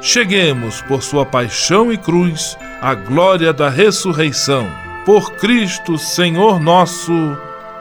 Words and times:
cheguemos, 0.00 0.80
por 0.82 1.02
sua 1.02 1.26
paixão 1.26 1.92
e 1.92 1.98
cruz, 1.98 2.56
à 2.80 2.94
glória 2.94 3.52
da 3.52 3.68
ressurreição. 3.68 4.66
Por 5.04 5.32
Cristo, 5.32 5.98
Senhor 5.98 6.60
nosso. 6.60 7.12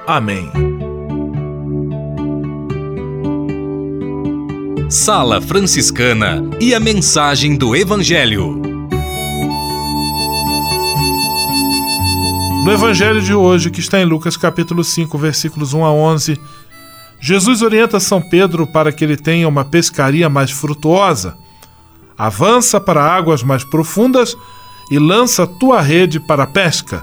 Amém. 0.05 0.51
Sala 4.89 5.39
Franciscana 5.39 6.41
e 6.59 6.73
a 6.73 6.79
mensagem 6.79 7.55
do 7.55 7.75
Evangelho. 7.75 8.59
No 12.65 12.71
Evangelho 12.71 13.21
de 13.21 13.33
hoje, 13.33 13.69
que 13.69 13.79
está 13.79 13.99
em 13.99 14.05
Lucas 14.05 14.35
capítulo 14.35 14.83
5, 14.83 15.17
versículos 15.17 15.73
1 15.73 15.85
a 15.85 15.91
11, 15.91 16.39
Jesus 17.19 17.61
orienta 17.61 17.99
São 17.99 18.21
Pedro 18.21 18.65
para 18.67 18.91
que 18.91 19.03
ele 19.03 19.15
tenha 19.15 19.47
uma 19.47 19.63
pescaria 19.63 20.29
mais 20.29 20.51
frutuosa 20.51 21.37
avança 22.19 22.81
para 22.81 23.01
águas 23.01 23.41
mais 23.41 23.63
profundas 23.63 24.35
e 24.91 24.99
lança 24.99 25.47
tua 25.47 25.81
rede 25.81 26.19
para 26.19 26.43
a 26.43 26.47
pesca. 26.47 27.01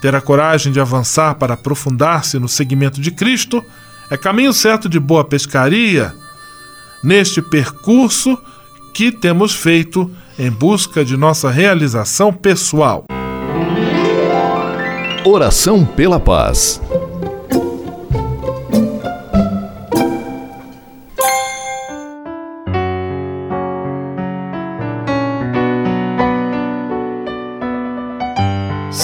Ter 0.00 0.14
a 0.14 0.20
coragem 0.22 0.72
de 0.72 0.80
avançar 0.80 1.34
para 1.34 1.52
aprofundar-se 1.52 2.38
no 2.38 2.48
seguimento 2.48 2.98
de 2.98 3.10
Cristo 3.10 3.62
é 4.10 4.16
caminho 4.16 4.54
certo 4.54 4.88
de 4.88 4.98
boa 4.98 5.24
pescaria 5.24 6.14
neste 7.04 7.42
percurso 7.42 8.38
que 8.94 9.12
temos 9.12 9.52
feito 9.54 10.10
em 10.38 10.50
busca 10.50 11.04
de 11.04 11.16
nossa 11.16 11.50
realização 11.50 12.32
pessoal. 12.32 13.04
Oração 15.24 15.84
pela 15.84 16.20
paz. 16.20 16.80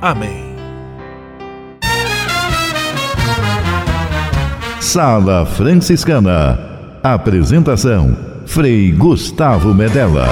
Amém. 0.00 0.56
Sala 4.80 5.44
Franciscana. 5.44 6.58
Apresentação: 7.02 8.16
Frei 8.46 8.92
Gustavo 8.92 9.74
Medella. 9.74 10.26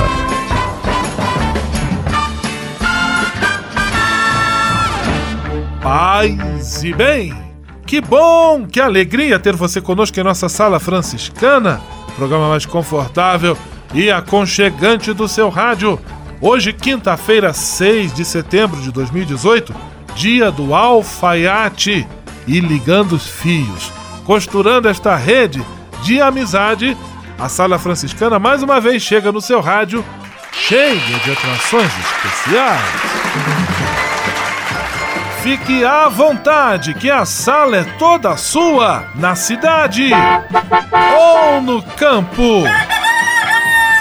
Paz 5.82 6.82
e 6.82 6.92
bem! 6.94 7.34
Que 7.86 8.00
bom, 8.00 8.66
que 8.66 8.80
alegria 8.80 9.38
ter 9.38 9.54
você 9.54 9.80
conosco 9.80 10.18
em 10.18 10.22
nossa 10.22 10.48
Sala 10.48 10.78
Franciscana, 10.78 11.80
programa 12.16 12.48
mais 12.48 12.66
confortável 12.66 13.56
e 13.94 14.10
aconchegante 14.10 15.12
do 15.14 15.26
seu 15.26 15.48
rádio 15.48 15.98
Hoje, 16.40 16.72
quinta-feira, 16.72 17.52
6 17.52 18.14
de 18.14 18.24
setembro 18.24 18.80
de 18.80 18.92
2018, 18.92 19.74
dia 20.14 20.52
do 20.52 20.72
alfaiate 20.72 22.06
e 22.46 22.60
ligando 22.60 23.12
os 23.12 23.26
fios, 23.26 23.92
costurando 24.24 24.88
esta 24.88 25.16
rede 25.16 25.60
de 26.02 26.20
amizade, 26.20 26.96
a 27.36 27.48
Sala 27.48 27.76
Franciscana 27.76 28.38
mais 28.38 28.62
uma 28.62 28.80
vez 28.80 29.02
chega 29.02 29.32
no 29.32 29.40
seu 29.40 29.60
rádio 29.60 30.04
cheia 30.52 30.94
de 30.94 31.32
atrações 31.32 31.90
especiais. 31.98 32.82
Fique 35.42 35.84
à 35.84 36.08
vontade, 36.08 36.94
que 36.94 37.10
a 37.10 37.24
sala 37.24 37.78
é 37.78 37.84
toda 37.98 38.36
sua, 38.36 39.06
na 39.16 39.34
cidade 39.34 40.10
ou 41.16 41.62
no 41.62 41.82
campo. 41.82 42.64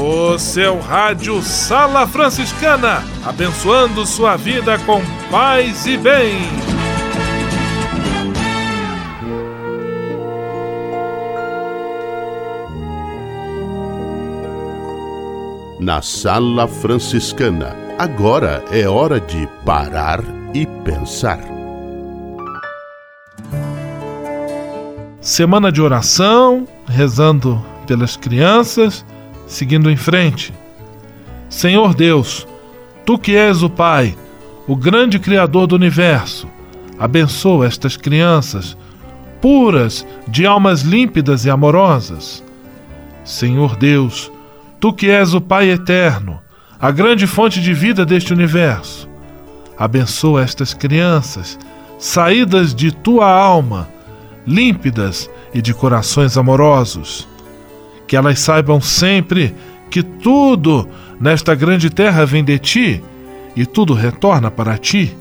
O 0.00 0.38
seu 0.38 0.78
rádio 0.78 1.42
Sala 1.42 2.06
Franciscana, 2.06 3.02
abençoando 3.26 4.06
sua 4.06 4.36
vida 4.36 4.78
com 4.78 5.02
paz 5.28 5.86
e 5.86 5.96
bem. 5.96 6.38
Na 15.80 16.00
Sala 16.00 16.68
Franciscana, 16.68 17.74
agora 17.98 18.64
é 18.70 18.88
hora 18.88 19.18
de 19.18 19.48
parar 19.64 20.20
e 20.54 20.64
pensar. 20.84 21.40
Semana 25.20 25.72
de 25.72 25.82
oração, 25.82 26.68
rezando 26.86 27.60
pelas 27.84 28.16
crianças, 28.16 29.04
seguindo 29.48 29.90
em 29.90 29.96
frente. 29.96 30.52
Senhor 31.48 31.94
Deus, 31.94 32.46
tu 33.04 33.18
que 33.18 33.34
és 33.34 33.62
o 33.62 33.70
Pai, 33.70 34.16
o 34.66 34.76
grande 34.76 35.18
Criador 35.18 35.66
do 35.66 35.74
universo, 35.74 36.46
abençoa 36.98 37.66
estas 37.66 37.96
crianças, 37.96 38.76
puras, 39.40 40.06
de 40.28 40.46
almas 40.46 40.82
límpidas 40.82 41.46
e 41.46 41.50
amorosas. 41.50 42.44
Senhor 43.24 43.76
Deus, 43.76 44.30
tu 44.78 44.92
que 44.92 45.08
és 45.08 45.32
o 45.32 45.40
Pai 45.40 45.70
eterno, 45.70 46.40
a 46.78 46.90
grande 46.90 47.26
fonte 47.26 47.60
de 47.60 47.72
vida 47.72 48.04
deste 48.04 48.32
universo, 48.32 49.08
abençoa 49.76 50.42
estas 50.42 50.74
crianças, 50.74 51.58
saídas 51.98 52.74
de 52.74 52.92
tua 52.92 53.28
alma, 53.28 53.88
límpidas 54.46 55.30
e 55.54 55.62
de 55.62 55.72
corações 55.72 56.36
amorosos 56.36 57.26
que 58.08 58.16
elas 58.16 58.40
saibam 58.40 58.80
sempre 58.80 59.54
que 59.88 60.02
tudo 60.02 60.88
nesta 61.20 61.54
grande 61.54 61.90
terra 61.90 62.26
vem 62.26 62.42
de 62.42 62.58
ti 62.58 63.04
e 63.54 63.64
tudo 63.64 63.94
retorna 63.94 64.50
para 64.50 64.76
ti, 64.76 65.16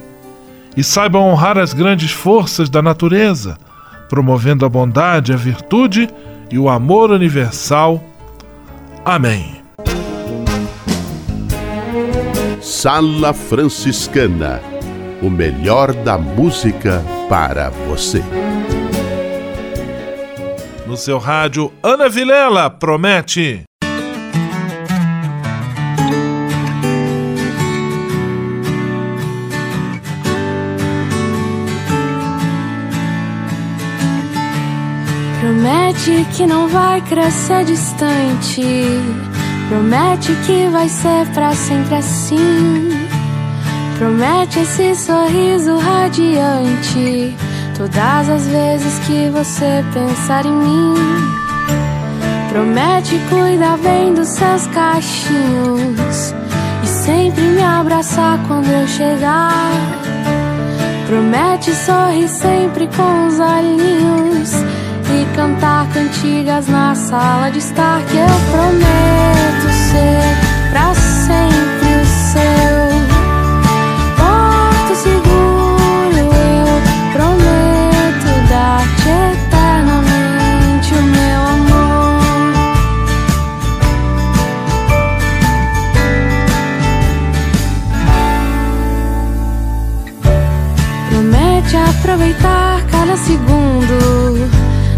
e 0.75 0.83
saibam 0.83 1.23
honrar 1.23 1.57
as 1.57 1.73
grandes 1.73 2.11
forças 2.11 2.69
da 2.69 2.81
natureza, 2.81 3.57
promovendo 4.09 4.65
a 4.65 4.69
bondade, 4.69 5.33
a 5.33 5.35
virtude 5.35 6.09
e 6.51 6.57
o 6.57 6.69
amor 6.69 7.11
universal. 7.11 8.03
Amém. 9.03 9.57
Sala 12.61 13.33
Franciscana 13.33 14.61
o 15.21 15.29
melhor 15.29 15.93
da 15.93 16.17
música 16.17 17.03
para 17.27 17.69
você 17.69 18.23
no 20.87 20.95
seu 20.95 21.17
rádio 21.17 21.71
Ana 21.83 22.07
Vilela 22.07 22.69
promete. 22.69 23.63
Promete 35.41 36.25
que 36.35 36.47
não 36.47 36.69
vai 36.69 37.01
crescer 37.01 37.65
distante. 37.65 38.63
Promete 39.67 40.33
que 40.45 40.69
vai 40.69 40.87
ser 40.87 41.27
pra 41.33 41.53
sempre 41.53 41.95
assim. 41.95 42.89
Promete 43.97 44.59
esse 44.59 44.95
sorriso 44.95 45.77
radiante 45.77 47.35
Todas 47.77 48.27
as 48.27 48.47
vezes 48.47 48.97
que 49.05 49.29
você 49.29 49.85
pensar 49.93 50.47
em 50.47 50.51
mim, 50.51 50.95
promete 52.49 53.19
cuidar 53.29 53.77
bem 53.77 54.15
dos 54.15 54.29
seus 54.29 54.65
cachinhos 54.67 56.33
e 56.83 56.87
sempre 56.87 57.43
me 57.43 57.61
abraçar 57.61 58.39
quando 58.47 58.67
eu 58.67 58.87
chegar. 58.87 59.71
Promete 61.05 61.71
sorrir 61.71 62.27
sempre 62.27 62.87
com 62.87 63.27
os 63.27 63.39
olhinhos 63.39 64.53
e 65.13 65.35
cantar 65.35 65.87
cantigas 65.93 66.67
na 66.67 66.95
sala 66.95 67.51
de 67.51 67.59
estar. 67.59 68.01
Que 68.07 68.17
eu 68.17 68.27
prometo 68.51 69.71
ser 69.91 70.71
pra 70.71 70.95
sempre 70.95 72.01
o 72.01 72.05
seu. 72.05 72.76
Segundo 93.25 94.49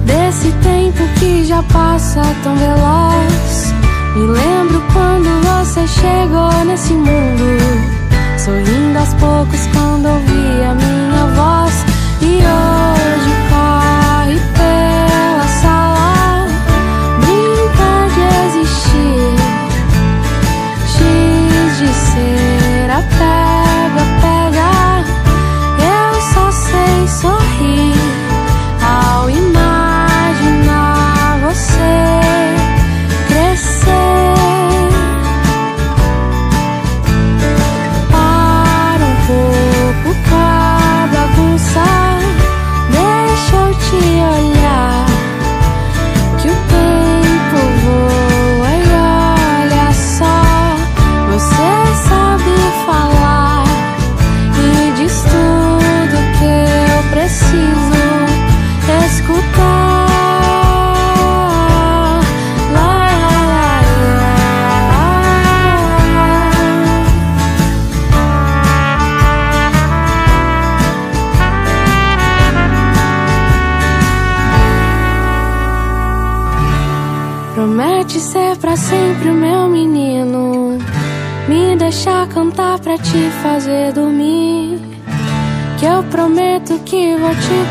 desse 0.05 0.51
tempo 0.63 1.03
que 1.19 1.45
já 1.45 1.63
passa 1.63 2.21
tão 2.43 2.55
veloz. 2.55 3.73
Me 4.15 4.25
lembro 4.25 4.83
quando 4.93 5.29
você 5.43 5.87
chegou 5.87 6.65
nesse 6.65 6.93
mundo, 6.93 7.57
sorrindo 8.37 8.99
aos 8.99 9.13
poucos 9.15 9.67
quando 9.73 10.07
ouvi 10.07 10.63
a 10.63 10.75
minha 10.75 11.25
voz. 11.35 11.85
E 12.21 12.37
hoje 12.37 12.68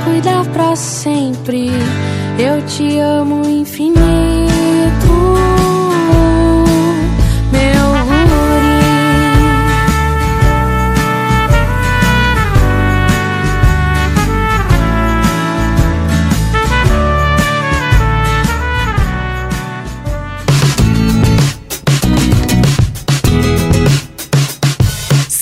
cuidar 0.05 0.45
pra 0.52 0.76
sempre. 0.76 1.69
Eu 2.38 2.64
te 2.67 2.99
amo 2.99 3.43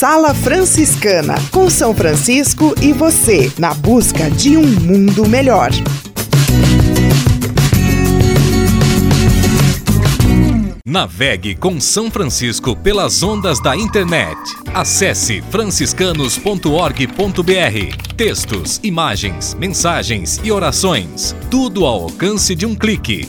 Sala 0.09 0.33
Franciscana, 0.33 1.35
com 1.51 1.69
São 1.69 1.93
Francisco 1.93 2.73
e 2.81 2.93
você, 2.93 3.53
na 3.59 3.75
busca 3.75 4.31
de 4.31 4.57
um 4.57 4.65
mundo 4.65 5.29
melhor. 5.29 5.71
Navegue 10.87 11.57
com 11.57 11.81
São 11.81 12.09
Francisco 12.09 12.77
pelas 12.77 13.25
ondas 13.25 13.61
da 13.61 13.77
internet. 13.77 14.39
Acesse 14.73 15.43
franciscanos.org.br. 15.51 18.15
Textos, 18.17 18.79
imagens, 18.85 19.55
mensagens 19.55 20.41
e 20.45 20.53
orações. 20.53 21.35
Tudo 21.51 21.85
ao 21.85 22.05
alcance 22.05 22.55
de 22.55 22.65
um 22.65 22.77
clique. 22.77 23.29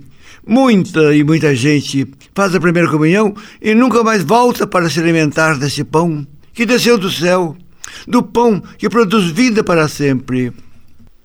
muita 0.48 1.16
e 1.16 1.24
muita 1.24 1.56
gente 1.56 2.08
faz 2.34 2.56
a 2.56 2.60
primeira 2.60 2.90
comunhão 2.90 3.36
e 3.62 3.76
nunca 3.76 4.04
mais 4.04 4.24
volta 4.24 4.66
para 4.66 4.90
se 4.90 5.00
alimentar 5.00 5.60
desse 5.60 5.84
pão 5.84 6.26
que 6.54 6.66
desceu 6.66 6.98
do 6.98 7.10
céu, 7.10 7.56
do 8.08 8.24
pão 8.24 8.62
que 8.78 8.90
produz 8.90 9.32
vida 9.32 9.64
para 9.64 9.88
sempre. 9.88 10.52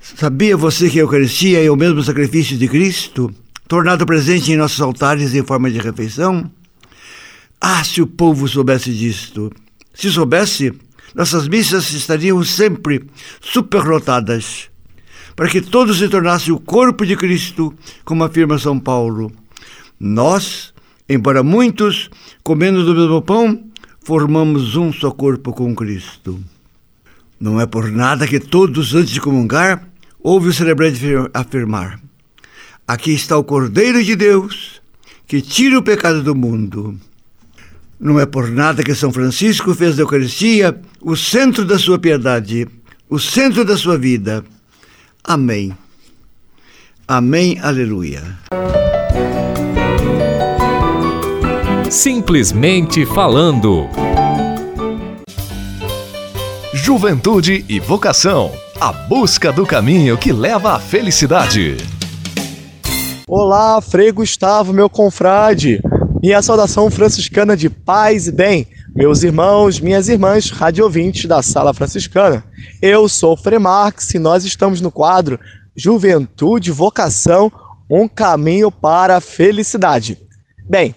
Sabia 0.01 0.57
você 0.57 0.89
que 0.89 0.99
a 0.99 1.03
Eucaristia 1.03 1.65
é 1.65 1.71
o 1.71 1.77
mesmo 1.77 2.03
sacrifício 2.03 2.57
de 2.57 2.69
Cristo, 2.69 3.33
tornado 3.67 4.07
presente 4.07 4.53
em 4.53 4.57
nossos 4.57 4.81
altares 4.81 5.35
em 5.35 5.43
forma 5.43 5.71
de 5.71 5.79
refeição? 5.79 6.51
Ah, 7.61 7.83
se 7.83 8.01
o 8.01 8.07
povo 8.07 8.47
soubesse 8.47 8.93
disto! 8.93 9.51
Se 9.93 10.11
soubesse, 10.13 10.73
nossas 11.15 11.49
missas 11.49 11.91
estariam 11.93 12.43
sempre 12.45 13.05
superlotadas, 13.41 14.69
para 15.35 15.49
que 15.49 15.63
todos 15.63 15.99
se 15.99 16.09
tornassem 16.09 16.53
o 16.53 16.61
corpo 16.61 17.07
de 17.07 17.17
Cristo, 17.17 17.75
como 18.05 18.23
afirma 18.23 18.59
São 18.59 18.79
Paulo. 18.79 19.33
Nós, 19.99 20.75
embora 21.09 21.43
muitos, 21.43 22.11
comendo 22.45 22.85
do 22.85 22.95
mesmo 22.95 23.23
pão, 23.23 23.65
formamos 24.07 24.77
um 24.77 24.93
só 24.93 25.11
corpo 25.11 25.53
com 25.53 25.75
Cristo. 25.75 26.41
Não 27.41 27.61
é 27.61 27.67
por 27.67 27.91
nada 27.91 28.25
que 28.25 28.39
todos, 28.39 28.95
antes 28.95 29.11
de 29.11 29.21
comungar, 29.21 29.85
ouve 30.23 30.51
o 30.51 30.53
celebrante 30.53 31.01
afirmar: 31.35 32.01
Aqui 32.87 33.11
está 33.11 33.37
o 33.37 33.43
Cordeiro 33.43 34.03
de 34.05 34.15
Deus 34.15 34.81
que 35.27 35.43
tira 35.43 35.77
o 35.77 35.83
pecado 35.83 36.23
do 36.23 36.37
mundo. 36.37 36.97
Não 37.99 38.21
é 38.21 38.25
por 38.25 38.49
nada 38.49 38.85
que 38.85 38.95
São 38.95 39.13
Francisco 39.13 39.75
fez 39.75 39.97
da 39.97 40.03
Eucaristia 40.03 40.81
o 41.01 41.17
centro 41.17 41.65
da 41.65 41.77
sua 41.77 41.99
piedade, 41.99 42.69
o 43.11 43.19
centro 43.19 43.65
da 43.65 43.77
sua 43.77 43.99
vida. 43.99 44.45
Amém. 45.25 45.77
Amém, 47.09 47.59
aleluia. 47.61 48.23
Simplesmente 51.91 53.07
falando. 53.07 53.89
Juventude 56.75 57.65
e 57.69 57.79
vocação. 57.79 58.51
A 58.81 58.93
busca 58.93 59.53
do 59.53 59.65
caminho 59.65 60.19
que 60.19 60.33
leva 60.33 60.75
à 60.75 60.81
felicidade. 60.81 61.77
Olá, 63.29 63.81
Frei 63.81 64.11
Gustavo, 64.11 64.73
meu 64.73 64.91
confrade. 64.91 65.81
Minha 66.21 66.43
saudação 66.43 66.91
franciscana 66.91 67.57
de 67.57 67.71
paz 67.71 68.27
e 68.27 68.33
bem. 68.33 68.67
Meus 68.93 69.23
irmãos, 69.23 69.79
minhas 69.79 70.09
irmãs, 70.09 70.51
radiovintes 70.51 71.27
da 71.27 71.41
Sala 71.41 71.73
Franciscana. 71.73 72.45
Eu 72.83 73.09
sou 73.09 73.37
Frei 73.37 73.61
Marx 73.61 74.13
e 74.13 74.19
nós 74.19 74.45
estamos 74.45 74.81
no 74.81 74.91
quadro 74.91 75.39
Juventude 75.77 76.71
e 76.71 76.73
Vocação, 76.73 77.51
um 77.89 78.09
caminho 78.09 78.73
para 78.73 79.19
a 79.19 79.21
felicidade. 79.21 80.19
Bem, 80.69 80.93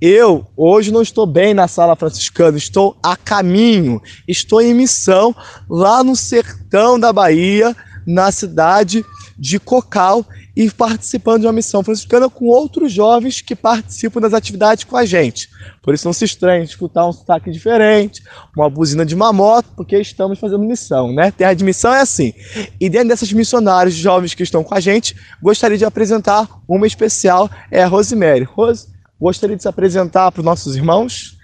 eu 0.00 0.46
hoje 0.56 0.92
não 0.92 1.02
estou 1.02 1.26
bem 1.26 1.54
na 1.54 1.68
sala 1.68 1.96
franciscana, 1.96 2.58
estou 2.58 2.96
a 3.02 3.16
caminho, 3.16 4.00
estou 4.28 4.60
em 4.60 4.74
missão 4.74 5.34
lá 5.68 6.04
no 6.04 6.14
sertão 6.14 6.98
da 6.98 7.12
Bahia, 7.12 7.74
na 8.06 8.30
cidade 8.30 9.04
de 9.38 9.58
Cocal, 9.58 10.24
e 10.56 10.70
participando 10.70 11.42
de 11.42 11.46
uma 11.46 11.52
missão 11.52 11.82
franciscana 11.82 12.30
com 12.30 12.46
outros 12.46 12.90
jovens 12.90 13.42
que 13.42 13.54
participam 13.54 14.20
das 14.20 14.32
atividades 14.32 14.84
com 14.84 14.96
a 14.96 15.04
gente. 15.04 15.50
Por 15.82 15.92
isso 15.92 16.06
não 16.06 16.14
se 16.14 16.24
estranhe 16.24 16.64
escutar 16.64 17.06
um 17.06 17.12
sotaque 17.12 17.50
diferente, 17.50 18.22
uma 18.56 18.70
buzina 18.70 19.04
de 19.04 19.14
uma 19.14 19.34
moto, 19.34 19.68
porque 19.76 19.98
estamos 19.98 20.38
fazendo 20.38 20.64
missão, 20.64 21.12
né? 21.12 21.30
Terra 21.30 21.52
de 21.52 21.62
missão 21.62 21.92
é 21.92 22.00
assim. 22.00 22.32
E 22.80 22.88
dentro 22.88 23.08
desses 23.08 23.30
missionários 23.34 23.94
jovens 23.94 24.32
que 24.32 24.42
estão 24.42 24.64
com 24.64 24.74
a 24.74 24.80
gente, 24.80 25.14
gostaria 25.42 25.76
de 25.76 25.84
apresentar 25.84 26.48
uma 26.66 26.86
especial, 26.86 27.50
é 27.70 27.82
a 27.82 27.86
Rosemary. 27.86 28.44
Rose, 28.44 28.86
Gostaria 29.18 29.56
de 29.56 29.62
se 29.62 29.68
apresentar 29.68 30.30
para 30.30 30.40
os 30.40 30.44
nossos 30.44 30.76
irmãos. 30.76 31.38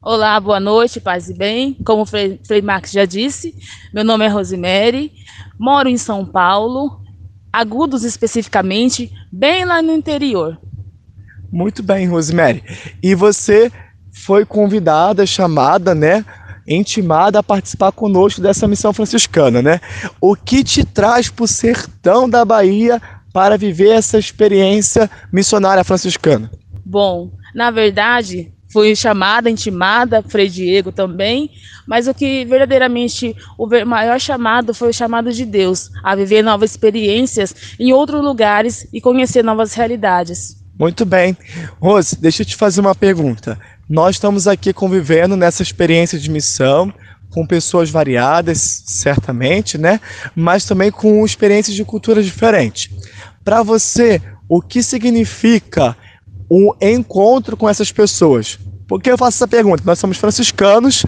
Olá, 0.00 0.40
boa 0.40 0.58
noite, 0.58 0.98
paz 0.98 1.28
e 1.28 1.34
bem. 1.34 1.74
Como 1.84 2.02
o 2.02 2.06
Frei, 2.06 2.40
Frei 2.46 2.62
Max 2.62 2.90
já 2.90 3.04
disse, 3.04 3.54
meu 3.92 4.02
nome 4.02 4.24
é 4.24 4.28
Rosemary, 4.28 5.12
moro 5.58 5.90
em 5.90 5.98
São 5.98 6.24
Paulo, 6.24 7.02
Agudos 7.52 8.04
especificamente, 8.04 9.12
bem 9.32 9.64
lá 9.64 9.82
no 9.82 9.92
interior. 9.92 10.58
Muito 11.50 11.82
bem, 11.82 12.06
Rosemary. 12.06 12.62
E 13.02 13.14
você 13.14 13.70
foi 14.12 14.44
convidada, 14.44 15.26
chamada, 15.26 15.94
né? 15.94 16.24
Intimada 16.66 17.38
a 17.38 17.42
participar 17.42 17.90
conosco 17.92 18.40
dessa 18.40 18.68
missão 18.68 18.92
franciscana, 18.92 19.60
né? 19.60 19.80
O 20.20 20.36
que 20.36 20.62
te 20.62 20.84
traz 20.84 21.28
para 21.30 21.44
o 21.44 21.48
sertão 21.48 22.28
da 22.28 22.44
Bahia 22.44 23.00
para 23.32 23.56
viver 23.56 23.90
essa 23.90 24.18
experiência 24.18 25.10
missionária 25.32 25.82
franciscana? 25.84 26.50
Bom, 26.90 27.32
na 27.54 27.70
verdade, 27.70 28.50
fui 28.72 28.96
chamada, 28.96 29.50
intimada, 29.50 30.22
Frei 30.22 30.48
Diego 30.48 30.90
também, 30.90 31.50
mas 31.86 32.08
o 32.08 32.14
que 32.14 32.46
verdadeiramente 32.46 33.36
o 33.58 33.66
maior 33.84 34.18
chamado 34.18 34.72
foi 34.72 34.88
o 34.88 34.92
chamado 34.94 35.30
de 35.30 35.44
Deus, 35.44 35.90
a 36.02 36.16
viver 36.16 36.40
novas 36.40 36.70
experiências 36.70 37.54
em 37.78 37.92
outros 37.92 38.24
lugares 38.24 38.88
e 38.90 39.02
conhecer 39.02 39.44
novas 39.44 39.74
realidades. 39.74 40.56
Muito 40.78 41.04
bem. 41.04 41.36
Rose, 41.78 42.16
deixa 42.18 42.40
eu 42.40 42.46
te 42.46 42.56
fazer 42.56 42.80
uma 42.80 42.94
pergunta. 42.94 43.58
Nós 43.86 44.16
estamos 44.16 44.48
aqui 44.48 44.72
convivendo 44.72 45.36
nessa 45.36 45.62
experiência 45.62 46.18
de 46.18 46.30
missão 46.30 46.90
com 47.28 47.46
pessoas 47.46 47.90
variadas, 47.90 48.84
certamente, 48.86 49.76
né? 49.76 50.00
Mas 50.34 50.64
também 50.64 50.90
com 50.90 51.22
experiências 51.22 51.76
de 51.76 51.84
culturas 51.84 52.24
diferentes. 52.24 52.88
Para 53.44 53.62
você, 53.62 54.22
o 54.48 54.62
que 54.62 54.82
significa 54.82 55.94
um 56.50 56.72
encontro 56.80 57.56
com 57.56 57.68
essas 57.68 57.92
pessoas. 57.92 58.58
Por 58.88 59.02
que 59.02 59.10
eu 59.10 59.18
faço 59.18 59.36
essa 59.36 59.46
pergunta? 59.46 59.82
Nós 59.84 59.98
somos 59.98 60.16
franciscanos 60.16 61.04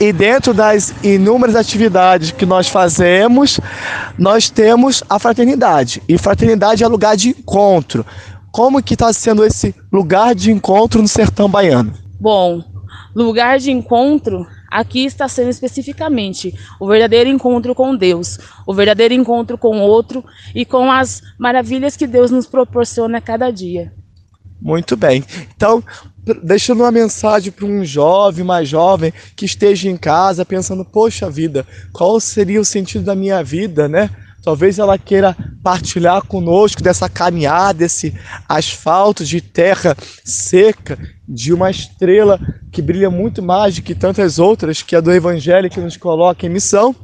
e 0.00 0.12
dentro 0.12 0.54
das 0.54 0.94
inúmeras 1.02 1.56
atividades 1.56 2.30
que 2.30 2.46
nós 2.46 2.68
fazemos, 2.68 3.58
nós 4.16 4.48
temos 4.48 5.02
a 5.10 5.18
fraternidade. 5.18 6.00
E 6.08 6.16
fraternidade 6.16 6.84
é 6.84 6.86
lugar 6.86 7.16
de 7.16 7.30
encontro. 7.30 8.06
Como 8.52 8.80
que 8.80 8.94
está 8.94 9.12
sendo 9.12 9.44
esse 9.44 9.74
lugar 9.92 10.32
de 10.32 10.52
encontro 10.52 11.02
no 11.02 11.08
sertão 11.08 11.48
baiano? 11.48 11.92
Bom, 12.20 12.62
lugar 13.12 13.58
de 13.58 13.72
encontro 13.72 14.46
aqui 14.70 15.04
está 15.04 15.26
sendo 15.26 15.50
especificamente 15.50 16.54
o 16.78 16.86
verdadeiro 16.86 17.28
encontro 17.28 17.74
com 17.74 17.96
Deus, 17.96 18.38
o 18.64 18.72
verdadeiro 18.72 19.12
encontro 19.12 19.58
com 19.58 19.78
o 19.78 19.82
outro 19.82 20.24
e 20.54 20.64
com 20.64 20.90
as 20.90 21.20
maravilhas 21.36 21.96
que 21.96 22.06
Deus 22.06 22.30
nos 22.30 22.46
proporciona 22.46 23.18
a 23.18 23.20
cada 23.20 23.50
dia. 23.50 23.92
Muito 24.64 24.96
bem. 24.96 25.22
Então, 25.54 25.84
deixando 26.42 26.80
uma 26.80 26.90
mensagem 26.90 27.52
para 27.52 27.66
um 27.66 27.84
jovem, 27.84 28.42
mais 28.42 28.66
jovem, 28.66 29.12
que 29.36 29.44
esteja 29.44 29.90
em 29.90 29.96
casa 29.98 30.42
pensando: 30.42 30.86
poxa 30.86 31.28
vida, 31.28 31.66
qual 31.92 32.18
seria 32.18 32.58
o 32.58 32.64
sentido 32.64 33.04
da 33.04 33.14
minha 33.14 33.44
vida, 33.44 33.86
né? 33.86 34.08
Talvez 34.42 34.78
ela 34.78 34.98
queira 34.98 35.36
partilhar 35.62 36.22
conosco 36.24 36.82
dessa 36.82 37.10
caminhada, 37.10 37.80
desse 37.80 38.14
asfalto 38.48 39.22
de 39.22 39.42
terra 39.42 39.94
seca, 40.24 40.98
de 41.28 41.52
uma 41.52 41.70
estrela 41.70 42.40
que 42.72 42.80
brilha 42.80 43.10
muito 43.10 43.42
mais 43.42 43.74
do 43.76 43.82
que 43.82 43.94
tantas 43.94 44.38
outras, 44.38 44.80
que 44.80 44.96
é 44.96 45.00
do 45.00 45.12
Evangelho 45.12 45.68
que 45.68 45.80
nos 45.80 45.98
coloca 45.98 46.46
em 46.46 46.50
missão. 46.50 46.96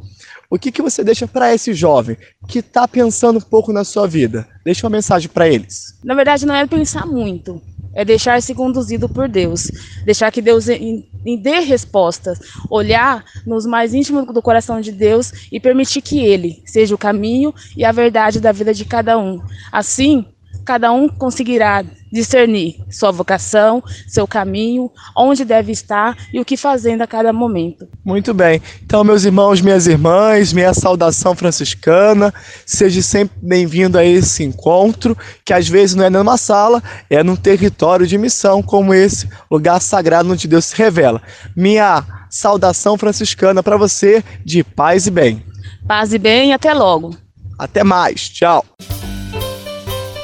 O 0.50 0.58
que, 0.58 0.72
que 0.72 0.82
você 0.82 1.04
deixa 1.04 1.28
para 1.28 1.54
esse 1.54 1.72
jovem 1.72 2.16
que 2.48 2.58
está 2.58 2.88
pensando 2.88 3.38
um 3.38 3.40
pouco 3.40 3.72
na 3.72 3.84
sua 3.84 4.08
vida? 4.08 4.48
Deixa 4.64 4.84
uma 4.84 4.90
mensagem 4.90 5.28
para 5.28 5.48
eles. 5.48 5.96
Na 6.02 6.12
verdade, 6.12 6.44
não 6.44 6.56
é 6.56 6.66
pensar 6.66 7.06
muito, 7.06 7.62
é 7.94 8.04
deixar-se 8.04 8.52
conduzido 8.52 9.08
por 9.08 9.28
Deus, 9.28 9.70
deixar 10.04 10.32
que 10.32 10.42
Deus 10.42 10.66
dê 10.66 11.60
respostas, 11.60 12.40
olhar 12.68 13.24
nos 13.46 13.64
mais 13.64 13.94
íntimos 13.94 14.26
do 14.26 14.42
coração 14.42 14.80
de 14.80 14.90
Deus 14.90 15.32
e 15.52 15.60
permitir 15.60 16.02
que 16.02 16.18
Ele 16.18 16.60
seja 16.66 16.96
o 16.96 16.98
caminho 16.98 17.54
e 17.76 17.84
a 17.84 17.92
verdade 17.92 18.40
da 18.40 18.50
vida 18.50 18.74
de 18.74 18.84
cada 18.84 19.16
um. 19.16 19.40
Assim, 19.70 20.26
cada 20.64 20.90
um 20.90 21.08
conseguirá 21.08 21.84
discernir 22.12 22.76
sua 22.90 23.10
vocação, 23.10 23.82
seu 24.06 24.26
caminho, 24.26 24.90
onde 25.16 25.44
deve 25.44 25.72
estar 25.72 26.16
e 26.32 26.40
o 26.40 26.44
que 26.44 26.56
fazendo 26.56 27.02
a 27.02 27.06
cada 27.06 27.32
momento. 27.32 27.88
Muito 28.04 28.34
bem. 28.34 28.60
Então, 28.82 29.04
meus 29.04 29.24
irmãos, 29.24 29.60
minhas 29.60 29.86
irmãs, 29.86 30.52
minha 30.52 30.74
saudação 30.74 31.34
franciscana, 31.34 32.32
seja 32.66 33.02
sempre 33.02 33.36
bem-vindo 33.40 33.98
a 33.98 34.04
esse 34.04 34.42
encontro, 34.42 35.16
que 35.44 35.52
às 35.52 35.68
vezes 35.68 35.94
não 35.94 36.04
é 36.04 36.10
numa 36.10 36.36
sala, 36.36 36.82
é 37.08 37.22
num 37.22 37.36
território 37.36 38.06
de 38.06 38.18
missão 38.18 38.62
como 38.62 38.92
esse 38.94 39.28
lugar 39.50 39.80
sagrado 39.80 40.30
onde 40.32 40.48
Deus 40.48 40.66
se 40.66 40.76
revela. 40.76 41.22
Minha 41.56 42.04
saudação 42.28 42.96
franciscana 42.96 43.62
para 43.62 43.76
você 43.76 44.22
de 44.44 44.62
paz 44.62 45.06
e 45.06 45.10
bem. 45.10 45.44
Paz 45.86 46.12
e 46.12 46.18
bem, 46.18 46.52
até 46.52 46.72
logo. 46.72 47.16
Até 47.58 47.82
mais. 47.82 48.28
Tchau. 48.28 48.64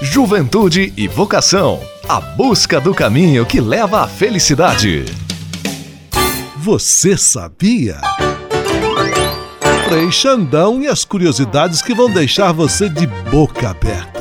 Juventude 0.02 0.92
e 0.94 1.09
vocação. 1.09 1.80
A 2.06 2.20
busca 2.20 2.78
do 2.78 2.92
caminho 2.92 3.46
que 3.46 3.62
leva 3.62 4.02
à 4.02 4.06
felicidade. 4.06 5.06
Você 6.59 7.16
sabia? 7.16 7.96
Frei 9.88 10.12
Xandão 10.12 10.82
e 10.82 10.87
as 10.87 11.02
curiosidades 11.02 11.80
que 11.80 11.94
vão 11.94 12.11
deixar 12.11 12.52
você 12.52 12.90
de 12.90 13.06
boca 13.06 13.70
aberta. 13.70 14.16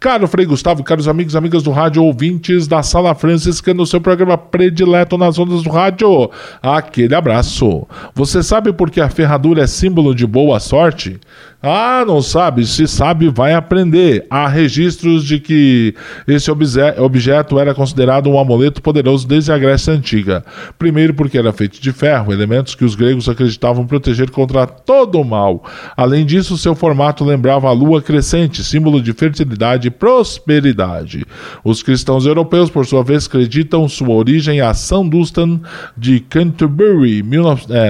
Caro 0.00 0.28
Frei 0.28 0.46
Gustavo, 0.46 0.84
caros 0.84 1.08
amigos 1.08 1.34
e 1.34 1.36
amigas 1.38 1.62
do 1.62 1.72
rádio, 1.72 2.04
ouvintes 2.04 2.68
da 2.68 2.84
Sala 2.84 3.16
Francisca 3.16 3.74
no 3.74 3.84
seu 3.84 4.00
programa 4.00 4.38
predileto 4.38 5.18
nas 5.18 5.38
ondas 5.38 5.62
do 5.62 5.70
rádio. 5.70 6.30
Aquele 6.62 7.16
abraço. 7.16 7.86
Você 8.14 8.42
sabe 8.42 8.72
por 8.72 8.90
que 8.90 9.00
a 9.00 9.10
ferradura 9.10 9.64
é 9.64 9.66
símbolo 9.66 10.14
de 10.14 10.24
boa 10.24 10.60
sorte? 10.60 11.18
Ah, 11.60 12.04
não 12.06 12.22
sabe? 12.22 12.64
Se 12.64 12.86
sabe, 12.86 13.28
vai 13.28 13.52
aprender. 13.52 14.24
Há 14.30 14.46
registros 14.46 15.24
de 15.24 15.40
que 15.40 15.92
esse 16.24 16.48
objeto 16.52 17.58
era 17.58 17.74
considerado 17.74 18.30
um 18.30 18.38
amuleto 18.38 18.80
poderoso 18.80 19.26
desde 19.26 19.50
a 19.50 19.58
Grécia 19.58 19.92
Antiga. 19.92 20.44
Primeiro, 20.78 21.14
porque 21.14 21.36
era 21.36 21.52
feito 21.52 21.80
de 21.80 21.90
ferro, 21.90 22.32
elementos 22.32 22.76
que 22.76 22.84
os 22.84 22.94
gregos 22.94 23.28
acreditavam 23.28 23.84
proteger 23.88 24.30
contra 24.30 24.68
todo 24.68 25.20
o 25.20 25.24
mal. 25.24 25.64
Além 25.96 26.24
disso, 26.24 26.56
seu 26.56 26.76
formato 26.76 27.24
lembrava 27.24 27.66
a 27.66 27.72
lua 27.72 28.00
crescente, 28.00 28.62
símbolo 28.62 29.02
de 29.02 29.12
fertilidade 29.12 29.88
e 29.88 29.90
prosperidade. 29.90 31.26
Os 31.64 31.82
cristãos 31.82 32.24
europeus, 32.24 32.70
por 32.70 32.86
sua 32.86 33.02
vez, 33.02 33.26
acreditam 33.26 33.88
sua 33.88 34.10
origem 34.10 34.60
a 34.60 34.72
São 34.74 35.08
Dunstan 35.08 35.60
de 35.96 36.20
Canterbury, 36.20 37.20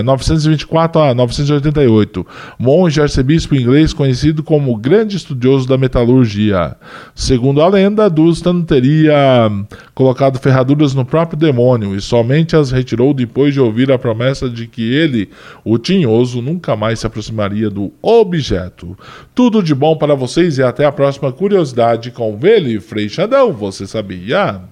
924 0.03 1.03
a 1.03 1.15
988, 1.15 2.27
monge 2.59 2.99
arcebispo 3.03 3.58
inglês 3.59 3.93
conhecido 3.93 4.43
como 4.43 4.77
grande 4.77 5.17
estudioso 5.17 5.67
da 5.69 5.77
metalurgia. 5.77 6.77
Segundo 7.15 7.61
a 7.61 7.69
lenda, 7.69 8.09
Dunstan 8.09 8.63
teria 8.63 9.51
colocado 9.95 10.39
ferraduras 10.39 10.95
no 10.95 11.05
próprio 11.05 11.39
demônio 11.39 11.95
e 11.95 12.01
somente 12.01 12.57
as 12.57 12.71
retirou 12.71 13.13
depois 13.13 13.53
de 13.53 13.61
ouvir 13.61 13.91
a 13.91 13.99
promessa 13.99 14.49
de 14.49 14.67
que 14.67 14.93
ele, 14.93 15.31
o 15.65 15.79
tinhoso, 15.79 16.41
nunca 16.41 16.77
mais 16.77 17.01
se 17.01 17.07
aproximaria 17.07 17.69
do 17.69 17.93
objeto. 18.01 18.97
Tudo 19.35 19.63
de 19.63 19.75
bom 19.75 19.97
para 19.97 20.15
vocês 20.15 20.59
e 20.59 20.63
até 20.63 20.85
a 20.85 20.93
próxima 20.93 21.33
curiosidade 21.33 22.11
com 22.11 22.37
Vele 22.37 22.81
Freixadão, 22.81 23.53
você 23.53 23.87
sabia? 23.87 24.63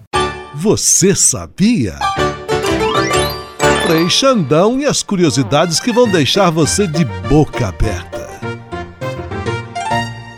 Você 0.54 1.14
sabia? 1.14 1.94
Frei 3.86 4.10
Xandão 4.10 4.80
e 4.80 4.84
as 4.84 5.00
curiosidades 5.00 5.78
que 5.78 5.92
vão 5.92 6.10
deixar 6.10 6.50
você 6.50 6.88
de 6.88 7.04
boca 7.04 7.68
aberta. 7.68 8.25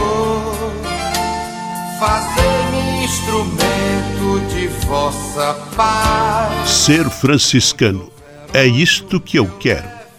fazei-me 1.99 3.05
instrumento 3.05 4.41
de 4.53 4.67
vossa 4.85 5.53
paz. 5.75 6.69
Ser 6.69 7.09
franciscano 7.09 8.11
é 8.53 8.65
isto 8.65 9.19
que 9.19 9.37
eu 9.37 9.47
quero. 9.59 10.02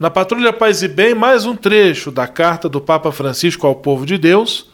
Na 0.00 0.08
Patrulha 0.08 0.52
Paz 0.52 0.80
e 0.84 0.86
Bem, 0.86 1.12
mais 1.12 1.44
um 1.44 1.56
trecho 1.56 2.12
da 2.12 2.28
carta 2.28 2.68
do 2.68 2.80
Papa 2.80 3.10
Francisco 3.10 3.66
ao 3.66 3.74
povo 3.74 4.06
de 4.06 4.16
Deus, 4.16 4.70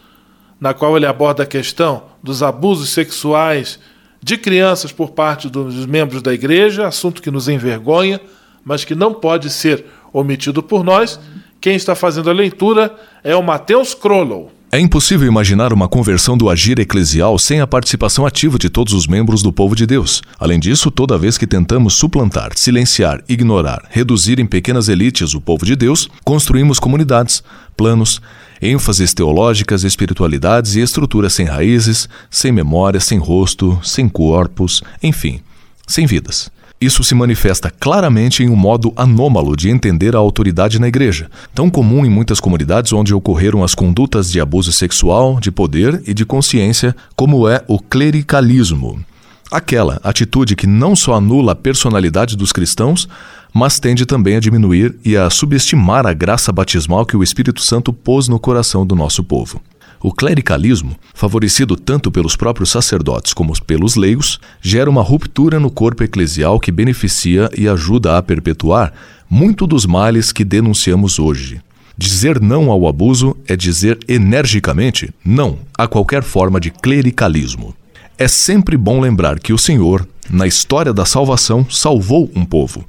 na 0.60 0.74
qual 0.74 0.98
ele 0.98 1.06
aborda 1.06 1.44
a 1.44 1.46
questão 1.46 2.02
dos 2.22 2.42
abusos 2.42 2.90
sexuais 2.90 3.80
de 4.22 4.36
crianças 4.36 4.92
por 4.92 5.12
parte 5.12 5.48
dos 5.48 5.86
membros 5.86 6.20
da 6.20 6.34
igreja, 6.34 6.86
assunto 6.86 7.22
que 7.22 7.30
nos 7.30 7.48
envergonha, 7.48 8.20
mas 8.62 8.84
que 8.84 8.94
não 8.94 9.14
pode 9.14 9.48
ser 9.48 9.86
omitido 10.12 10.62
por 10.62 10.84
nós. 10.84 11.18
Quem 11.58 11.74
está 11.74 11.94
fazendo 11.94 12.28
a 12.28 12.34
leitura 12.34 12.94
é 13.22 13.34
o 13.34 13.42
Mateus 13.42 13.94
Krolow. 13.94 14.52
É 14.74 14.80
impossível 14.80 15.28
imaginar 15.28 15.72
uma 15.72 15.86
conversão 15.86 16.36
do 16.36 16.50
agir 16.50 16.80
eclesial 16.80 17.38
sem 17.38 17.60
a 17.60 17.66
participação 17.66 18.26
ativa 18.26 18.58
de 18.58 18.68
todos 18.68 18.92
os 18.92 19.06
membros 19.06 19.40
do 19.40 19.52
povo 19.52 19.76
de 19.76 19.86
Deus. 19.86 20.20
Além 20.36 20.58
disso, 20.58 20.90
toda 20.90 21.16
vez 21.16 21.38
que 21.38 21.46
tentamos 21.46 21.94
suplantar, 21.94 22.50
silenciar, 22.56 23.22
ignorar, 23.28 23.86
reduzir 23.88 24.40
em 24.40 24.46
pequenas 24.46 24.88
elites 24.88 25.32
o 25.32 25.40
povo 25.40 25.64
de 25.64 25.76
Deus, 25.76 26.08
construímos 26.24 26.80
comunidades, 26.80 27.40
planos, 27.76 28.20
ênfases 28.60 29.14
teológicas, 29.14 29.84
espiritualidades 29.84 30.74
e 30.74 30.80
estruturas 30.80 31.32
sem 31.34 31.46
raízes, 31.46 32.08
sem 32.28 32.50
memória, 32.50 32.98
sem 32.98 33.16
rosto, 33.16 33.78
sem 33.80 34.08
corpos, 34.08 34.82
enfim, 35.00 35.40
sem 35.86 36.04
vidas. 36.04 36.50
Isso 36.84 37.02
se 37.02 37.14
manifesta 37.14 37.70
claramente 37.70 38.42
em 38.42 38.50
um 38.50 38.56
modo 38.56 38.92
anômalo 38.94 39.56
de 39.56 39.70
entender 39.70 40.14
a 40.14 40.18
autoridade 40.18 40.78
na 40.78 40.86
igreja, 40.86 41.30
tão 41.54 41.70
comum 41.70 42.04
em 42.04 42.10
muitas 42.10 42.38
comunidades 42.38 42.92
onde 42.92 43.14
ocorreram 43.14 43.64
as 43.64 43.74
condutas 43.74 44.30
de 44.30 44.38
abuso 44.38 44.70
sexual, 44.70 45.40
de 45.40 45.50
poder 45.50 46.02
e 46.06 46.12
de 46.12 46.26
consciência, 46.26 46.94
como 47.16 47.48
é 47.48 47.64
o 47.66 47.78
clericalismo. 47.78 49.02
Aquela 49.50 49.98
atitude 50.04 50.54
que 50.54 50.66
não 50.66 50.94
só 50.94 51.14
anula 51.14 51.52
a 51.52 51.56
personalidade 51.56 52.36
dos 52.36 52.52
cristãos, 52.52 53.08
mas 53.50 53.80
tende 53.80 54.04
também 54.04 54.36
a 54.36 54.40
diminuir 54.40 54.94
e 55.02 55.16
a 55.16 55.30
subestimar 55.30 56.06
a 56.06 56.12
graça 56.12 56.52
batismal 56.52 57.06
que 57.06 57.16
o 57.16 57.22
Espírito 57.22 57.62
Santo 57.62 57.94
pôs 57.94 58.28
no 58.28 58.38
coração 58.38 58.86
do 58.86 58.94
nosso 58.94 59.24
povo. 59.24 59.58
O 60.04 60.12
clericalismo, 60.12 60.94
favorecido 61.14 61.76
tanto 61.76 62.12
pelos 62.12 62.36
próprios 62.36 62.68
sacerdotes 62.68 63.32
como 63.32 63.58
pelos 63.62 63.96
leigos, 63.96 64.38
gera 64.60 64.90
uma 64.90 65.00
ruptura 65.00 65.58
no 65.58 65.70
corpo 65.70 66.04
eclesial 66.04 66.60
que 66.60 66.70
beneficia 66.70 67.48
e 67.56 67.66
ajuda 67.66 68.18
a 68.18 68.22
perpetuar 68.22 68.92
muito 69.30 69.66
dos 69.66 69.86
males 69.86 70.30
que 70.30 70.44
denunciamos 70.44 71.18
hoje. 71.18 71.58
Dizer 71.96 72.38
não 72.38 72.70
ao 72.70 72.86
abuso 72.86 73.34
é 73.48 73.56
dizer 73.56 73.98
energicamente 74.06 75.08
não 75.24 75.60
a 75.74 75.86
qualquer 75.86 76.22
forma 76.22 76.60
de 76.60 76.70
clericalismo. 76.70 77.74
É 78.18 78.28
sempre 78.28 78.76
bom 78.76 79.00
lembrar 79.00 79.40
que 79.40 79.54
o 79.54 79.58
Senhor, 79.58 80.06
na 80.28 80.46
história 80.46 80.92
da 80.92 81.06
salvação, 81.06 81.66
salvou 81.70 82.30
um 82.36 82.44
povo. 82.44 82.84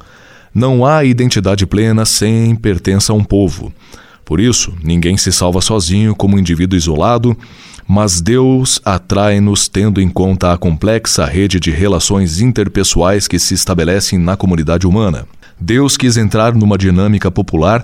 Não 0.54 0.86
há 0.86 1.06
identidade 1.06 1.66
plena 1.66 2.04
sem 2.04 2.54
pertença 2.58 3.14
a 3.14 3.16
um 3.16 3.24
povo. 3.24 3.72
Por 4.26 4.40
isso, 4.40 4.74
ninguém 4.84 5.16
se 5.16 5.32
salva 5.32 5.62
sozinho 5.62 6.16
como 6.16 6.40
indivíduo 6.40 6.76
isolado, 6.76 7.38
mas 7.88 8.20
Deus 8.20 8.82
atrai-nos 8.84 9.68
tendo 9.68 10.02
em 10.02 10.10
conta 10.10 10.52
a 10.52 10.58
complexa 10.58 11.24
rede 11.24 11.60
de 11.60 11.70
relações 11.70 12.42
interpessoais 12.42 13.28
que 13.28 13.38
se 13.38 13.54
estabelecem 13.54 14.18
na 14.18 14.36
comunidade 14.36 14.88
humana. 14.88 15.28
Deus 15.60 15.96
quis 15.96 16.18
entrar 16.18 16.56
numa 16.56 16.78
dinâmica 16.78 17.30
popular, 17.30 17.84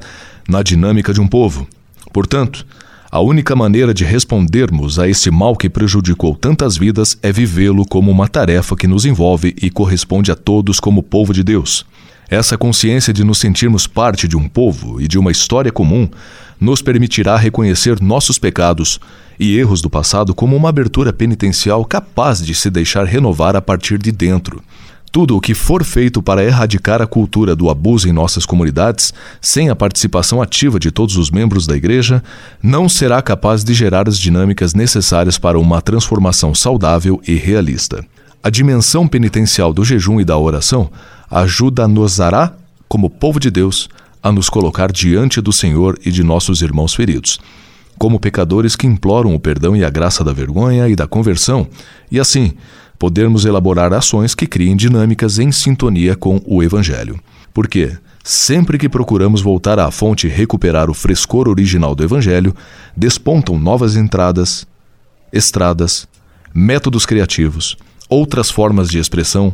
na 0.50 0.64
dinâmica 0.64 1.14
de 1.14 1.22
um 1.22 1.28
povo. 1.28 1.68
Portanto, 2.12 2.66
a 3.12 3.20
única 3.20 3.56
maneira 3.56 3.94
de 3.94 4.04
respondermos 4.04 4.98
a 4.98 5.08
esse 5.08 5.30
mal 5.30 5.56
que 5.56 5.70
prejudicou 5.70 6.36
tantas 6.36 6.76
vidas 6.76 7.18
é 7.22 7.32
vivê-lo 7.32 7.86
como 7.86 8.10
uma 8.10 8.28
tarefa 8.28 8.76
que 8.76 8.88
nos 8.88 9.06
envolve 9.06 9.54
e 9.62 9.70
corresponde 9.70 10.32
a 10.32 10.36
todos 10.36 10.80
como 10.80 11.04
povo 11.04 11.34
de 11.34 11.44
Deus. 11.44 11.86
Essa 12.32 12.58
consciência 12.58 13.12
de 13.12 13.26
nos 13.26 13.40
sentirmos 13.40 13.86
parte 13.86 14.26
de 14.26 14.38
um 14.38 14.48
povo 14.48 15.02
e 15.02 15.08
de 15.08 15.20
uma 15.20 15.34
história 15.34 15.70
comum 15.70 16.08
nos 16.58 16.82
permitirá 16.82 17.36
reconhecer 17.36 18.02
nossos 18.02 18.40
pecados 18.40 19.02
e 19.38 19.58
erros 19.58 19.82
do 19.82 19.90
passado 19.90 20.34
como 20.34 20.56
uma 20.56 20.70
abertura 20.70 21.12
penitencial 21.12 21.84
capaz 21.84 22.42
de 22.42 22.56
se 22.56 22.70
deixar 22.70 23.04
renovar 23.04 23.58
a 23.58 23.62
partir 23.62 23.98
de 23.98 24.14
dentro. 24.14 24.64
Tudo 25.12 25.36
o 25.36 25.42
que 25.42 25.54
for 25.54 25.84
feito 25.84 26.22
para 26.22 26.42
erradicar 26.42 27.02
a 27.02 27.06
cultura 27.06 27.54
do 27.54 27.70
abuso 27.70 28.08
em 28.08 28.14
nossas 28.14 28.46
comunidades, 28.46 29.14
sem 29.42 29.70
a 29.70 29.76
participação 29.76 30.42
ativa 30.42 30.80
de 30.80 30.90
todos 30.90 31.18
os 31.18 31.30
membros 31.30 31.68
da 31.68 31.76
Igreja, 31.76 32.24
não 32.64 32.88
será 32.88 33.22
capaz 33.22 33.62
de 33.62 33.74
gerar 33.74 34.08
as 34.08 34.18
dinâmicas 34.18 34.74
necessárias 34.74 35.38
para 35.38 35.60
uma 35.60 35.82
transformação 35.82 36.56
saudável 36.56 37.22
e 37.28 37.36
realista. 37.36 38.06
A 38.42 38.50
dimensão 38.50 39.06
penitencial 39.06 39.74
do 39.74 39.84
jejum 39.84 40.22
e 40.22 40.26
da 40.26 40.38
oração 40.38 40.90
ajuda-nos-ará, 41.32 42.54
como 42.90 43.10
povo 43.10 43.40
de 43.40 43.50
Deus, 43.50 43.90
a 44.22 44.32
nos 44.32 44.50
colocar 44.50 44.92
diante 44.92 45.40
do 45.40 45.54
Senhor 45.54 45.98
e 46.06 46.12
de 46.12 46.24
nossos 46.24 46.62
irmãos 46.62 46.94
feridos, 46.94 47.40
como 47.98 48.20
pecadores 48.20 48.76
que 48.76 48.86
imploram 48.86 49.34
o 49.34 49.40
perdão 49.40 49.76
e 49.76 49.84
a 49.84 49.90
graça 49.90 50.24
da 50.24 50.34
vergonha 50.34 50.90
e 50.90 50.96
da 50.96 51.08
conversão, 51.08 51.68
e 52.12 52.20
assim 52.20 52.54
podermos 53.00 53.46
elaborar 53.46 53.94
ações 53.94 54.36
que 54.36 54.46
criem 54.46 54.76
dinâmicas 54.76 55.40
em 55.40 55.52
sintonia 55.52 56.16
com 56.16 56.40
o 56.46 56.62
Evangelho. 56.62 57.20
Porque, 57.52 57.98
sempre 58.24 58.78
que 58.78 58.88
procuramos 58.88 59.42
voltar 59.42 59.80
à 59.80 59.90
fonte 59.90 60.28
e 60.28 60.30
recuperar 60.30 60.88
o 60.88 60.94
frescor 60.94 61.48
original 61.48 61.96
do 61.96 62.04
Evangelho, 62.04 62.56
despontam 62.96 63.58
novas 63.58 63.96
entradas, 63.96 64.68
estradas, 65.34 66.08
métodos 66.54 67.06
criativos, 67.06 67.76
outras 68.08 68.52
formas 68.52 68.88
de 68.88 69.00
expressão, 69.00 69.52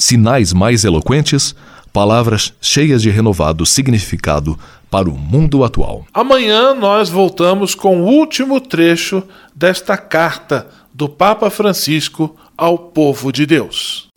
sinais 0.00 0.52
mais 0.52 0.84
eloquentes, 0.84 1.54
palavras 1.92 2.52
cheias 2.60 3.02
de 3.02 3.10
renovado 3.10 3.66
significado 3.66 4.58
para 4.90 5.08
o 5.08 5.16
mundo 5.16 5.62
atual. 5.62 6.04
Amanhã 6.12 6.74
nós 6.74 7.08
voltamos 7.08 7.74
com 7.74 8.02
o 8.02 8.06
último 8.06 8.60
trecho 8.60 9.22
desta 9.54 9.96
carta 9.96 10.66
do 10.92 11.08
Papa 11.08 11.48
Francisco 11.50 12.36
ao 12.56 12.76
povo 12.76 13.32
de 13.32 13.46
Deus. 13.46 14.08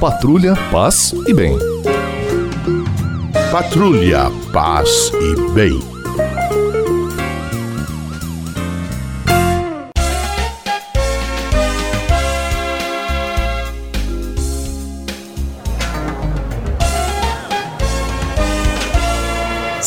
Patrulha, 0.00 0.54
paz 0.70 1.14
e 1.26 1.32
bem. 1.32 1.58
Patrulha, 3.50 4.30
paz 4.52 5.10
e 5.14 5.52
bem. 5.52 5.95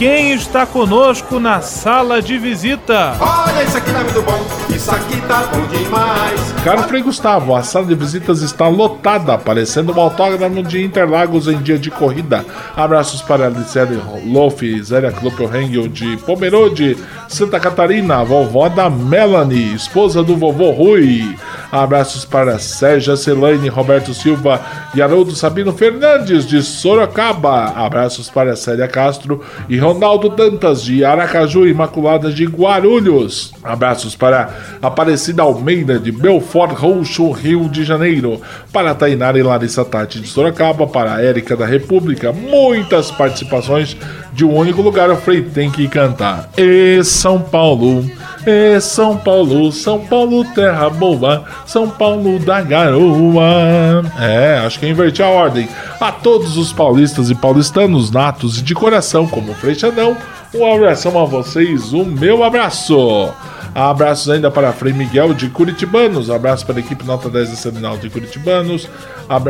quem 0.00 0.32
está 0.32 0.64
conosco 0.64 1.38
na 1.38 1.60
sala 1.60 2.22
de 2.22 2.38
visita? 2.38 3.14
Olha, 3.20 3.62
isso 3.62 3.76
aqui 3.76 3.92
tá 3.92 3.98
muito 3.98 4.22
bom, 4.22 4.46
isso 4.74 4.90
aqui 4.90 5.20
tá 5.28 5.42
bom 5.52 5.66
demais. 5.66 6.54
Caro 6.64 6.84
Frei 6.84 7.02
Gustavo, 7.02 7.54
a 7.54 7.62
sala 7.62 7.84
de 7.84 7.94
visitas 7.94 8.40
está 8.40 8.66
lotada, 8.66 9.36
parecendo 9.36 9.92
um 9.92 10.00
autógrafo 10.00 10.62
de 10.62 10.82
Interlagos 10.82 11.48
em 11.48 11.58
dia 11.58 11.78
de 11.78 11.90
corrida. 11.90 12.46
Abraços 12.74 13.20
para 13.20 13.48
Alice 13.48 13.78
Loff, 14.24 14.82
Zélia 14.82 15.12
Kloppelhengel 15.12 15.86
de 15.86 16.16
Pomerode, 16.16 16.96
Santa 17.28 17.60
Catarina, 17.60 18.24
vovó 18.24 18.70
da 18.70 18.88
Melanie, 18.88 19.74
esposa 19.74 20.22
do 20.22 20.34
vovô 20.34 20.70
Rui. 20.70 21.36
Abraços 21.72 22.24
para 22.24 22.58
Sérgia 22.58 23.16
Celane, 23.16 23.68
Roberto 23.68 24.12
Silva 24.12 24.60
e 24.94 25.00
Haroldo 25.00 25.36
Sabino 25.36 25.72
Fernandes 25.72 26.44
de 26.46 26.62
Sorocaba. 26.62 27.66
Abraços 27.76 28.28
para 28.28 28.56
Célia 28.56 28.88
Castro 28.88 29.40
e 29.68 29.78
Ronaldo 29.78 30.30
Dantas 30.30 30.82
de 30.82 31.04
Aracaju, 31.04 31.66
Imaculada 31.66 32.32
de 32.32 32.44
Guarulhos. 32.44 33.52
Abraços 33.62 34.16
para 34.16 34.50
Aparecida 34.82 35.42
Almeida 35.42 35.98
de 35.98 36.10
Belfort 36.10 36.72
Roxo, 36.72 37.30
Rio 37.30 37.68
de 37.68 37.84
Janeiro. 37.84 38.40
Para 38.72 38.94
Tainara 38.94 39.38
e 39.38 39.42
Larissa 39.42 39.84
Tati 39.84 40.20
de 40.20 40.26
Sorocaba. 40.26 40.86
Para 40.88 41.22
Érica 41.22 41.56
da 41.56 41.66
República. 41.66 42.32
Muitas 42.32 43.10
participações 43.12 43.96
de 44.32 44.44
um 44.44 44.54
único 44.54 44.82
lugar. 44.82 45.10
O 45.10 45.16
Frei 45.16 45.42
tem 45.42 45.70
que 45.70 45.88
cantar. 45.88 46.48
E 46.56 47.02
São 47.04 47.40
Paulo. 47.40 48.04
É 48.46 48.80
São 48.80 49.18
Paulo, 49.18 49.70
São 49.70 49.98
Paulo, 49.98 50.42
terra 50.54 50.88
boa, 50.88 51.44
São 51.66 51.90
Paulo 51.90 52.38
da 52.38 52.62
garoa. 52.62 54.02
É, 54.18 54.62
acho 54.64 54.80
que 54.80 54.88
inverti 54.88 55.22
a 55.22 55.28
ordem. 55.28 55.68
A 56.00 56.10
todos 56.10 56.56
os 56.56 56.72
paulistas 56.72 57.28
e 57.28 57.34
paulistanos 57.34 58.10
natos 58.10 58.58
e 58.58 58.62
de 58.62 58.74
coração, 58.74 59.26
como 59.26 59.52
Freixadão, 59.52 60.16
um 60.54 60.74
abração 60.74 61.18
a 61.20 61.26
vocês, 61.26 61.92
o 61.92 62.02
meu 62.02 62.42
abraço. 62.42 63.30
Abraços 63.74 64.28
ainda 64.28 64.50
para 64.50 64.72
Frei 64.72 64.92
Miguel 64.92 65.32
de 65.32 65.48
Curitibanos, 65.48 66.28
abraço 66.28 66.66
para 66.66 66.76
a 66.76 66.80
equipe 66.80 67.04
Nota 67.04 67.28
10 67.28 67.50
da 67.50 67.56
Seminal 67.56 67.96
de 67.98 68.10
Curitibanos, 68.10 68.88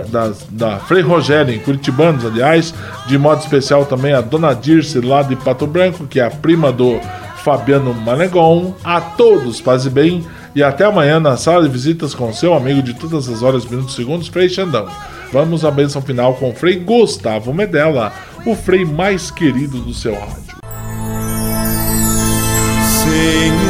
da, 0.09 0.33
da 0.51 0.79
Frei 0.79 1.03
Rogério 1.03 1.55
em 1.55 1.59
Curitibanos, 1.59 2.27
aliás, 2.27 2.75
de 3.07 3.17
modo 3.17 3.41
especial 3.41 3.87
também 3.87 4.13
a 4.13 4.21
Dona 4.21 4.55
Dirce 4.55 5.01
lá 5.01 5.23
de 5.23 5.37
Pato 5.37 5.67
Branco, 5.67 6.07
que 6.07 6.21
é 6.21 6.27
a 6.27 6.31
prima 6.31 6.71
do 6.71 7.01
Fabiano 7.43 7.95
Manegon, 7.95 8.75
a 8.85 9.01
todos, 9.01 9.61
paz 9.61 9.87
e 9.87 9.91
bem, 9.91 10.27
e 10.55 10.63
até 10.63 10.85
amanhã 10.85 11.19
na 11.19 11.37
sala 11.37 11.63
de 11.63 11.69
visitas 11.71 12.15
com 12.15 12.33
seu 12.33 12.53
amigo 12.55 12.83
de 12.83 12.93
todas 12.95 13.29
as 13.29 13.43
horas, 13.43 13.65
minutos 13.65 13.95
e 13.95 13.97
segundos, 13.97 14.29
Frei 14.29 14.49
Xandão. 14.49 14.87
Vamos 15.33 15.65
à 15.65 15.71
bênção 15.71 16.03
final 16.03 16.35
com 16.35 16.51
o 16.51 16.55
Frei 16.55 16.77
Gustavo 16.77 17.55
Medella, 17.55 18.13
o 18.45 18.55
Frei 18.55 18.85
mais 18.85 19.31
querido 19.31 19.79
do 19.79 19.95
seu 19.95 20.13
rádio. 20.13 20.61
Senhor, 22.83 23.70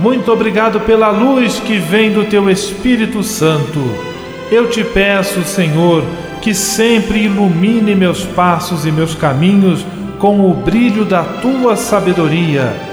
Muito 0.00 0.32
obrigado 0.32 0.80
pela 0.80 1.10
luz 1.10 1.60
que 1.60 1.78
vem 1.78 2.12
do 2.12 2.24
teu 2.24 2.50
Espírito 2.50 3.22
Santo. 3.22 3.78
Eu 4.50 4.68
te 4.68 4.82
peço, 4.82 5.42
Senhor, 5.44 6.02
que 6.40 6.54
sempre 6.54 7.24
ilumine 7.24 7.94
meus 7.94 8.24
passos 8.24 8.86
e 8.86 8.90
meus 8.90 9.14
caminhos 9.14 9.84
com 10.18 10.50
o 10.50 10.54
brilho 10.54 11.04
da 11.04 11.22
tua 11.22 11.76
sabedoria 11.76 12.90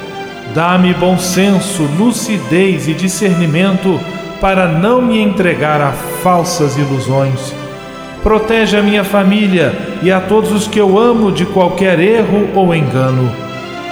Dá-me 0.54 0.94
bom 0.94 1.18
senso, 1.18 1.84
lucidez 2.00 2.88
e 2.88 2.94
discernimento 2.94 4.00
para 4.42 4.68
não 4.68 5.02
me 5.02 5.20
entregar 5.20 5.82
a 5.82 5.92
falsas 5.92 6.78
ilusões. 6.78 7.54
Protege 8.24 8.78
a 8.78 8.82
minha 8.82 9.04
família 9.04 9.78
e 10.02 10.12
a 10.12 10.20
todos 10.20 10.52
os 10.52 10.68
que 10.68 10.80
eu 10.80 10.98
amo 10.98 11.32
de 11.32 11.46
qualquer 11.46 12.00
erro 12.00 12.50
ou 12.56 12.74
engano. 12.74 13.47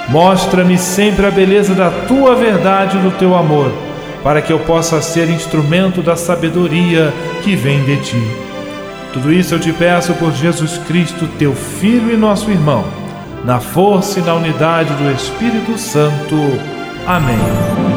Mostra-me 0.10 0.78
sempre 0.78 1.26
a 1.26 1.32
beleza 1.32 1.74
da 1.74 1.90
tua 1.90 2.36
verdade 2.36 2.98
e 2.98 3.02
do 3.02 3.12
teu 3.12 3.36
amor, 3.36 3.72
para 4.24 4.42
que 4.42 4.54
eu 4.54 4.60
possa 4.60 5.02
ser 5.02 5.30
instrumento 5.30 6.02
da 6.02 6.16
sabedoria 6.16 7.14
que 7.44 7.56
vem 7.56 7.84
de 7.84 7.98
ti. 7.98 8.24
Tudo 9.14 9.32
isso 9.32 9.56
eu 9.56 9.60
te 9.60 9.72
peço 9.72 10.14
por 10.16 10.34
Jesus 10.34 10.78
Cristo, 10.88 11.28
teu 11.40 11.54
Filho 11.54 12.14
e 12.14 12.18
nosso 12.18 12.52
irmão 12.52 13.06
na 13.46 13.60
força 13.60 14.20
e 14.20 14.24
na 14.24 14.34
unidade 14.34 14.92
do 14.96 15.12
Espírito 15.12 15.78
Santo. 15.78 16.36
Amém. 17.06 17.95